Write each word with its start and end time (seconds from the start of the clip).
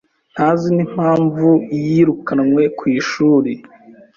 ntazi 0.33 0.67
n'impamvu 0.75 1.47
yirukanwe 1.85 2.61
ku 2.77 2.83
ishuri. 2.99 3.51